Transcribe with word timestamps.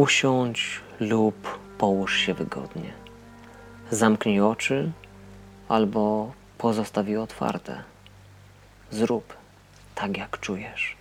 Usiądź 0.00 0.80
lub 1.00 1.58
połóż 1.78 2.16
się 2.16 2.34
wygodnie. 2.34 2.92
Zamknij 3.90 4.40
oczy 4.40 4.90
albo 5.68 6.32
pozostaw 6.58 7.08
je 7.08 7.22
otwarte. 7.22 7.82
Zrób 8.90 9.36
tak, 9.94 10.16
jak 10.16 10.40
czujesz. 10.40 10.96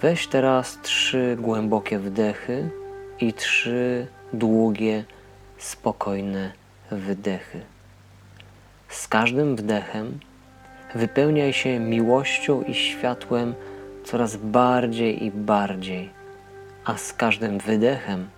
Weź 0.00 0.26
teraz 0.26 0.78
trzy 0.82 1.36
głębokie 1.40 1.98
wdechy 1.98 2.70
i 3.20 3.32
trzy 3.32 4.06
długie, 4.32 5.04
spokojne 5.58 6.52
wydechy. 6.90 7.60
Z 8.88 9.08
każdym 9.08 9.56
wdechem 9.56 10.18
wypełniaj 10.94 11.52
się 11.52 11.78
miłością 11.78 12.62
i 12.62 12.74
światłem 12.74 13.54
coraz 14.04 14.36
bardziej 14.36 15.24
i 15.24 15.30
bardziej, 15.30 16.15
a 16.86 16.96
z 16.96 17.12
każdym 17.12 17.58
wydechem 17.58 18.28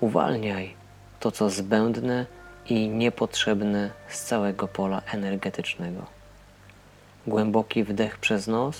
uwalniaj 0.00 0.74
to, 1.20 1.30
co 1.30 1.50
zbędne 1.50 2.26
i 2.68 2.88
niepotrzebne 2.88 3.90
z 4.08 4.24
całego 4.24 4.68
pola 4.68 5.02
energetycznego. 5.12 6.06
Głęboki 7.26 7.84
wdech 7.84 8.18
przez 8.18 8.46
nos 8.46 8.76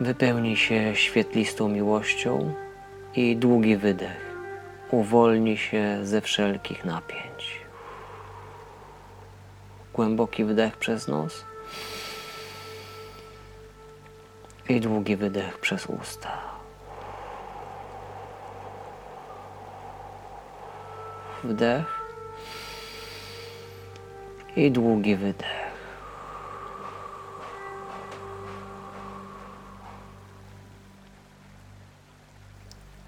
wypełni 0.00 0.56
się 0.56 0.92
świetlistą 0.94 1.68
miłością 1.68 2.54
i 3.14 3.36
długi 3.36 3.76
wydech 3.76 4.34
uwolni 4.90 5.56
się 5.56 5.98
ze 6.02 6.20
wszelkich 6.20 6.84
napięć. 6.84 7.60
Głęboki 9.94 10.44
wdech 10.44 10.76
przez 10.76 11.08
nos 11.08 11.44
i 14.68 14.80
długi 14.80 15.16
wydech 15.16 15.58
przez 15.58 15.86
usta. 15.86 16.53
Wdech 21.44 21.84
i 24.56 24.70
długi 24.70 25.16
wydech. 25.16 25.64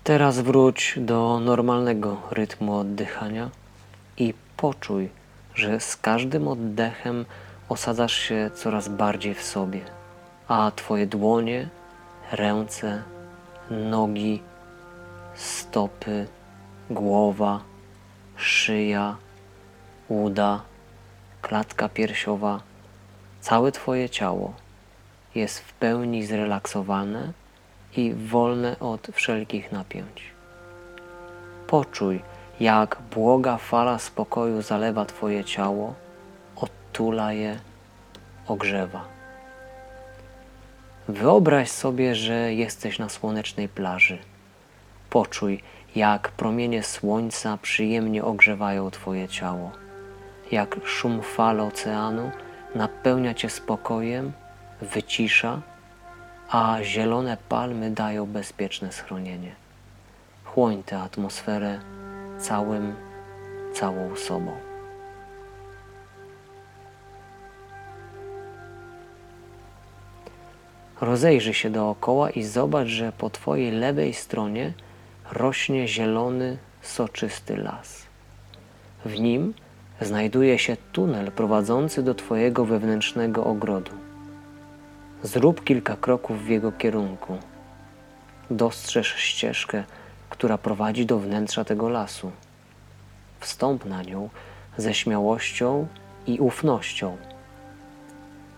Teraz 0.05 0.41
wróć 0.41 0.95
do 0.97 1.41
normalnego 1.41 2.17
rytmu 2.31 2.77
oddychania 2.77 3.51
i 4.17 4.35
poczuj, 4.57 5.11
że 5.55 5.81
z 5.81 5.97
każdym 5.97 6.49
oddechem 6.49 7.25
osadzasz 7.69 8.15
się 8.15 8.51
coraz 8.55 8.89
bardziej 8.89 9.35
w 9.35 9.43
sobie, 9.43 9.81
a 10.49 10.71
Twoje 10.77 11.07
dłonie, 11.07 11.69
ręce, 12.33 13.03
nogi, 13.71 14.43
stopy, 15.35 16.27
głowa, 16.91 17.61
szyja, 18.37 19.17
uda, 20.09 20.63
klatka 21.43 21.89
piersiowa, 21.89 22.61
całe 23.41 23.73
Twoje 23.73 24.11
ciało 24.11 24.55
jest 25.35 25.61
w 25.61 25.73
pełni 25.73 26.27
zrelaksowane 26.27 27.33
i 27.97 28.15
wolne 28.15 28.79
od 28.79 29.09
wszelkich 29.13 29.73
napięć. 29.73 30.31
Poczuj, 31.67 32.23
jak 32.61 32.99
błoga 33.11 33.57
fala 33.57 33.99
spokoju 33.99 34.63
zalewa 34.63 35.05
Twoje 35.05 35.45
ciało, 35.45 35.95
odtula 36.57 37.33
je, 37.33 37.59
ogrzewa. 38.47 39.05
Wyobraź 41.09 41.71
sobie, 41.71 42.15
że 42.15 42.55
jesteś 42.55 42.99
na 42.99 43.09
słonecznej 43.09 43.69
plaży. 43.69 44.19
Poczuj, 45.11 45.63
jak 45.97 46.31
promienie 46.31 46.83
słońca 46.83 47.59
przyjemnie 47.63 48.25
ogrzewają 48.25 48.91
Twoje 48.91 49.29
ciało, 49.29 49.73
jak 50.53 50.77
szum 50.85 51.23
fal 51.23 51.61
oceanu 51.61 52.31
napełnia 52.75 53.35
Cię 53.35 53.51
spokojem, 53.51 54.33
wycisza 54.81 55.61
a 56.49 56.79
zielone 56.83 57.37
palmy 57.49 57.91
dają 57.91 58.27
bezpieczne 58.27 58.93
schronienie. 58.93 59.55
Chłoń 60.45 60.83
tę 60.83 60.99
atmosferę 60.99 61.81
całym, 62.39 62.95
całą 63.75 64.17
sobą. 64.17 64.53
Rozejrzyj 71.01 71.55
się 71.55 71.71
dookoła 71.71 72.31
i 72.31 72.43
zobacz, 72.43 72.89
że 72.89 73.13
po 73.13 73.31
Twojej 73.31 73.71
lewej 73.71 74.15
stronie 74.15 74.73
rośnie 75.33 75.89
zielony, 75.89 76.57
soczysty 76.83 77.57
las. 77.57 78.07
W 79.05 79.21
nim 79.21 79.55
znajduje 80.01 80.59
się 80.59 80.77
tunel 80.93 81.33
prowadzący 81.33 82.03
do 82.03 82.15
Twojego 82.15 82.65
wewnętrznego 82.65 83.45
ogrodu. 83.45 83.93
Zrób 85.23 85.65
kilka 85.65 85.97
kroków 85.97 86.45
w 86.45 86.49
jego 86.49 86.73
kierunku. 86.73 87.39
Dostrzeż 88.51 89.15
ścieżkę, 89.17 89.85
która 90.31 90.59
prowadzi 90.59 91.07
do 91.07 91.19
wnętrza 91.19 91.65
tego 91.65 91.89
lasu. 91.89 92.31
Wstąp 93.41 93.85
na 93.85 94.03
nią 94.03 94.29
ze 94.77 94.95
śmiałością 94.95 95.87
i 96.27 96.41
ufnością. 96.41 97.17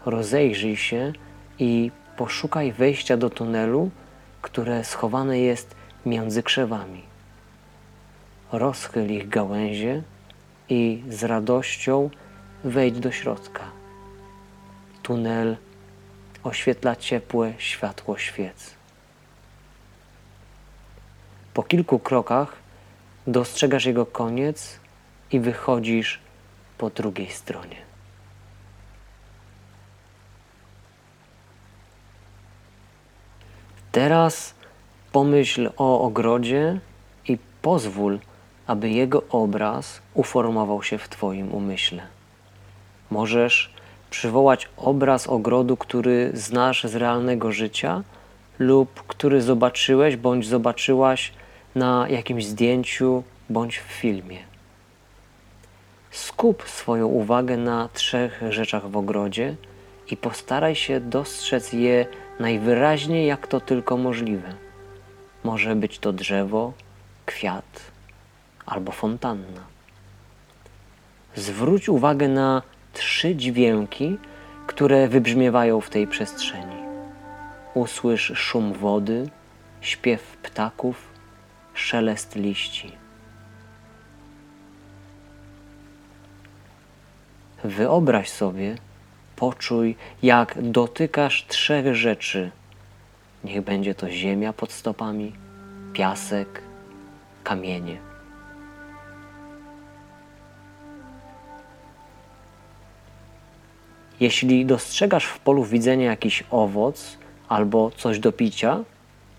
Rozejrzyj 0.06 0.76
się 0.76 1.12
i 1.58 1.90
poszukaj 2.16 2.72
wejścia 2.72 3.16
do 3.16 3.30
tunelu, 3.30 3.90
które 4.42 4.84
schowane 4.84 5.38
jest 5.38 5.77
między 6.08 6.42
krzewami. 6.42 7.02
Rozchyl 8.52 9.12
ich 9.12 9.28
gałęzie 9.28 10.02
i 10.68 11.02
z 11.08 11.24
radością 11.24 12.10
wejdź 12.64 12.98
do 13.00 13.10
środka. 13.12 13.64
Tunel 15.02 15.56
oświetla 16.44 16.96
ciepłe 16.96 17.52
światło 17.58 18.18
świec. 18.18 18.74
Po 21.54 21.62
kilku 21.62 21.98
krokach 21.98 22.56
dostrzegasz 23.26 23.84
jego 23.84 24.06
koniec 24.06 24.80
i 25.32 25.40
wychodzisz 25.40 26.20
po 26.78 26.90
drugiej 26.90 27.30
stronie. 27.30 27.76
Teraz 33.92 34.54
pomyśl 35.12 35.70
o 35.76 36.00
ogrodzie 36.00 36.80
i 37.28 37.38
pozwól, 37.62 38.18
aby 38.66 38.90
jego 38.90 39.22
obraz 39.30 40.00
uformował 40.14 40.82
się 40.82 40.98
w 40.98 41.08
Twoim 41.08 41.52
umyśle. 41.52 42.02
Możesz 43.10 43.70
przywołać 44.10 44.68
obraz 44.76 45.26
ogrodu, 45.26 45.76
który 45.76 46.30
znasz 46.34 46.84
z 46.84 46.94
realnego 46.94 47.52
życia 47.52 48.02
lub 48.58 49.02
który 49.06 49.42
zobaczyłeś 49.42 50.16
bądź 50.16 50.46
zobaczyłaś 50.46 51.32
na 51.74 52.06
jakimś 52.08 52.46
zdjęciu 52.46 53.22
bądź 53.50 53.78
w 53.78 53.82
filmie. 53.82 54.38
Skup 56.10 56.62
swoją 56.66 57.06
uwagę 57.06 57.56
na 57.56 57.88
trzech 57.92 58.42
rzeczach 58.50 58.90
w 58.90 58.96
ogrodzie 58.96 59.56
i 60.10 60.16
postaraj 60.16 60.74
się 60.74 61.00
dostrzec 61.00 61.72
je 61.72 62.06
najwyraźniej, 62.40 63.26
jak 63.26 63.46
to 63.46 63.60
tylko 63.60 63.96
możliwe. 63.96 64.67
Może 65.48 65.76
być 65.76 65.98
to 65.98 66.12
drzewo, 66.12 66.72
kwiat 67.26 67.80
albo 68.66 68.92
fontanna. 68.92 69.60
Zwróć 71.34 71.88
uwagę 71.88 72.28
na 72.28 72.62
trzy 72.92 73.36
dźwięki, 73.36 74.18
które 74.66 75.08
wybrzmiewają 75.08 75.80
w 75.80 75.90
tej 75.90 76.06
przestrzeni. 76.06 76.76
Usłysz 77.74 78.32
szum 78.34 78.72
wody, 78.72 79.30
śpiew 79.80 80.36
ptaków, 80.42 80.96
szelest 81.74 82.36
liści. 82.36 82.92
Wyobraź 87.64 88.30
sobie, 88.30 88.76
poczuj, 89.36 89.96
jak 90.22 90.70
dotykasz 90.70 91.46
trzech 91.46 91.94
rzeczy. 91.94 92.50
Niech 93.48 93.64
będzie 93.64 93.94
to 93.94 94.10
ziemia 94.10 94.52
pod 94.52 94.72
stopami, 94.72 95.32
piasek, 95.92 96.62
kamienie. 97.44 97.96
Jeśli 104.20 104.66
dostrzegasz 104.66 105.24
w 105.24 105.38
polu 105.38 105.64
widzenia 105.64 106.10
jakiś 106.10 106.44
owoc 106.50 107.18
albo 107.48 107.90
coś 107.90 108.18
do 108.18 108.32
picia, 108.32 108.84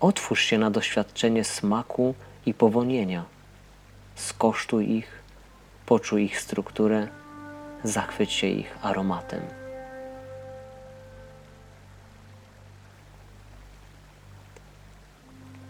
otwórz 0.00 0.44
się 0.44 0.58
na 0.58 0.70
doświadczenie 0.70 1.44
smaku 1.44 2.14
i 2.46 2.54
powonienia. 2.54 3.24
Skosztuj 4.14 4.90
ich, 4.90 5.22
poczuj 5.86 6.24
ich 6.24 6.40
strukturę, 6.40 7.08
zachwyć 7.84 8.32
się 8.32 8.46
ich 8.46 8.78
aromatem. 8.82 9.59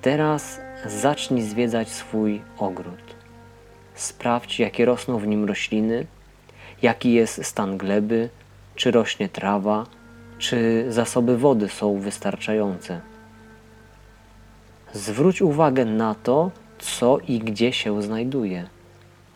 Teraz 0.02 0.60
zacznij 0.86 1.42
zwiedzać 1.42 1.88
swój 1.88 2.42
ogród. 2.58 3.16
Sprawdź, 3.94 4.58
jakie 4.58 4.84
rosną 4.84 5.18
w 5.18 5.26
nim 5.26 5.44
rośliny, 5.44 6.06
jaki 6.82 7.12
jest 7.12 7.44
stan 7.44 7.78
gleby, 7.78 8.28
czy 8.74 8.90
rośnie 8.90 9.28
trawa, 9.28 9.86
czy 10.38 10.86
zasoby 10.88 11.38
wody 11.38 11.68
są 11.68 11.98
wystarczające. 11.98 13.00
Zwróć 14.92 15.42
uwagę 15.42 15.84
na 15.84 16.14
to, 16.14 16.50
co 16.78 17.18
i 17.18 17.38
gdzie 17.38 17.72
się 17.72 18.02
znajduje, 18.02 18.68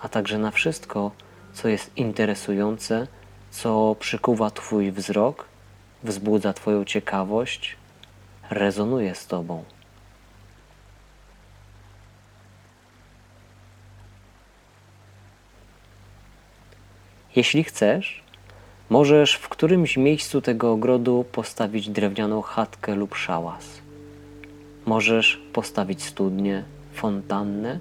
a 0.00 0.08
także 0.08 0.38
na 0.38 0.50
wszystko, 0.50 1.10
co 1.52 1.68
jest 1.68 1.90
interesujące, 1.96 3.06
co 3.50 3.96
przykuwa 4.00 4.50
Twój 4.50 4.92
wzrok, 4.92 5.44
wzbudza 6.02 6.52
Twoją 6.52 6.84
ciekawość, 6.84 7.76
rezonuje 8.50 9.14
z 9.14 9.26
Tobą. 9.26 9.64
Jeśli 17.36 17.64
chcesz, 17.64 18.22
możesz 18.90 19.34
w 19.34 19.48
którymś 19.48 19.96
miejscu 19.96 20.40
tego 20.40 20.72
ogrodu 20.72 21.24
postawić 21.32 21.88
drewnianą 21.88 22.42
chatkę 22.42 22.94
lub 22.94 23.14
szałas. 23.14 23.82
Możesz 24.86 25.40
postawić 25.52 26.02
studnię, 26.02 26.64
fontannę 26.92 27.78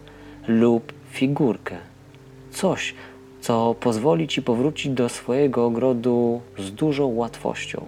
lub 0.47 0.93
figurkę. 1.11 1.77
Coś, 2.51 2.93
co 3.41 3.75
pozwoli 3.79 4.27
Ci 4.27 4.41
powrócić 4.41 4.93
do 4.93 5.09
swojego 5.09 5.65
ogrodu 5.65 6.41
z 6.57 6.71
dużą 6.71 7.07
łatwością. 7.07 7.85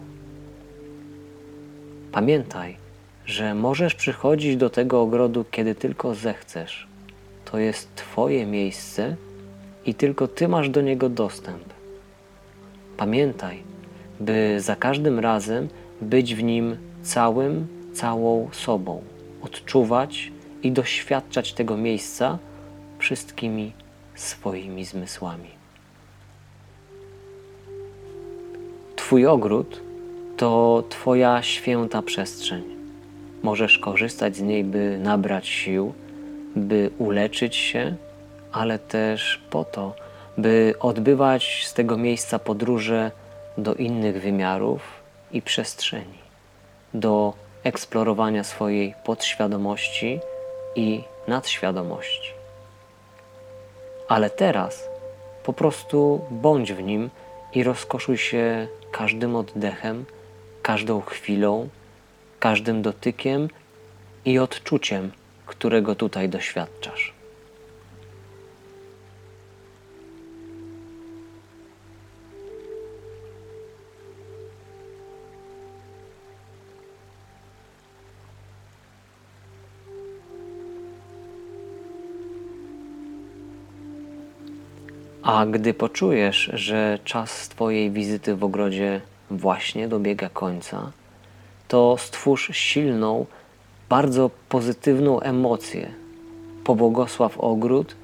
Pamiętaj, 2.12 2.78
że 3.26 3.56
możesz 3.56 3.96
przychodzić 3.96 4.58
do 4.58 4.70
tego 4.70 5.02
ogrodu, 5.02 5.46
kiedy 5.52 5.76
tylko 5.76 6.16
zechcesz. 6.16 6.88
To 7.46 7.58
jest 7.58 7.96
Twoje 7.96 8.46
miejsce 8.46 9.16
i 9.86 9.94
tylko 9.94 10.28
Ty 10.28 10.48
masz 10.48 10.70
do 10.70 10.82
niego 10.82 11.10
dostęp. 11.10 11.64
Pamiętaj, 12.98 13.64
by 14.20 14.56
za 14.60 14.76
każdym 14.76 15.20
razem 15.20 15.68
być 16.02 16.36
w 16.36 16.44
nim 16.44 16.78
całym, 17.02 17.68
całą 17.94 18.50
sobą, 18.52 19.02
odczuwać 19.42 20.32
i 20.64 20.72
doświadczać 20.72 21.54
tego 21.54 21.78
miejsca 21.78 22.38
wszystkimi 23.00 23.72
swoimi 24.16 24.86
zmysłami. 24.86 25.50
Twój 28.96 29.28
ogród 29.28 29.82
to 30.38 30.84
Twoja 30.90 31.42
święta 31.42 32.02
przestrzeń. 32.02 32.64
Możesz 33.44 33.80
korzystać 33.80 34.36
z 34.36 34.42
niej, 34.42 34.64
by 34.64 35.00
nabrać 35.04 35.48
sił, 35.48 35.94
by 36.56 36.90
uleczyć 36.98 37.56
się, 37.56 37.96
ale 38.56 38.80
też 38.80 39.42
po 39.50 39.66
to, 39.66 39.96
by 40.38 40.74
odbywać 40.80 41.66
z 41.68 41.74
tego 41.74 41.98
miejsca 41.98 42.40
podróże 42.40 43.12
do 43.58 43.76
innych 43.76 44.22
wymiarów 44.22 44.82
i 45.32 45.42
przestrzeni, 45.42 46.20
do 46.94 47.34
eksplorowania 47.64 48.44
swojej 48.44 48.94
podświadomości 49.06 50.20
i 50.76 51.04
nadświadomości. 51.28 52.32
Ale 54.08 54.30
teraz 54.30 54.84
po 55.44 55.54
prostu 55.54 56.26
bądź 56.32 56.74
w 56.74 56.82
nim 56.84 57.10
i 57.54 57.64
rozkoszuj 57.64 58.18
się 58.18 58.68
każdym 58.92 59.36
oddechem, 59.36 60.06
każdą 60.62 61.02
chwilą, 61.02 61.70
każdym 62.40 62.82
dotykiem 62.82 63.50
i 64.26 64.40
odczuciem, 64.40 65.12
którego 65.46 65.96
tutaj 65.96 66.30
doświadczasz. 66.30 67.25
A 85.26 85.46
gdy 85.46 85.74
poczujesz, 85.74 86.50
że 86.54 87.00
czas 87.04 87.50
Twojej 87.50 87.92
wizyty 87.92 88.36
w 88.36 88.44
ogrodzie 88.44 89.02
właśnie 89.32 89.88
dobiega 89.88 90.30
końca, 90.30 90.92
to 91.68 91.96
stwórz 92.00 92.50
silną, 92.54 93.26
bardzo 93.90 94.30
pozytywną 94.50 95.20
emocję. 95.20 95.92
Pobłogosław 96.64 97.38
ogród 97.38 97.96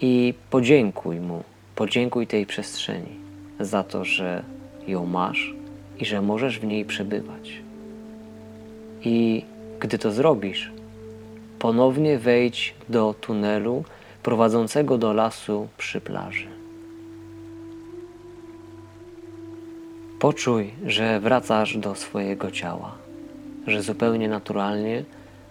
i 0.00 0.34
podziękuj 0.50 1.20
mu, 1.20 1.42
podziękuj 1.74 2.26
tej 2.26 2.46
przestrzeni 2.46 3.16
za 3.60 3.82
to, 3.82 4.04
że 4.04 4.42
ją 4.86 5.06
masz 5.06 5.54
i 5.98 6.04
że 6.04 6.22
możesz 6.22 6.58
w 6.58 6.64
niej 6.64 6.84
przebywać. 6.84 7.52
I 9.02 9.44
gdy 9.80 9.98
to 9.98 10.12
zrobisz, 10.12 10.72
ponownie 11.58 12.18
wejdź 12.18 12.74
do 12.88 13.14
tunelu 13.20 13.84
prowadzącego 14.22 14.98
do 14.98 15.12
lasu 15.12 15.68
przy 15.78 16.00
plaży. 16.00 16.55
Poczuj, 20.18 20.74
że 20.86 21.20
wracasz 21.20 21.76
do 21.76 21.94
swojego 21.94 22.50
ciała, 22.50 22.94
że 23.66 23.82
zupełnie 23.82 24.28
naturalnie, 24.28 25.04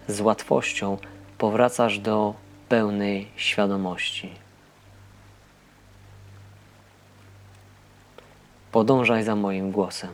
z 0.07 0.21
łatwością 0.21 0.97
powracasz 1.37 1.99
do 1.99 2.33
pełnej 2.69 3.27
świadomości. 3.35 4.29
Podążaj 8.71 9.23
za 9.23 9.35
moim 9.35 9.71
głosem. 9.71 10.09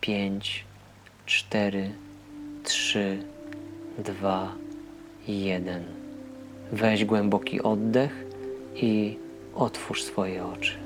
Pięć, 0.00 0.64
cztery, 1.26 1.90
trzy, 2.64 3.22
dwa, 3.98 4.52
jeden. 5.28 5.84
Weź 6.72 7.04
głęboki 7.04 7.62
oddech 7.62 8.24
i 8.74 9.18
otwórz 9.54 10.02
swoje 10.02 10.46
oczy. 10.46 10.85